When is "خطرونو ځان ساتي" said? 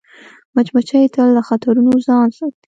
1.47-2.65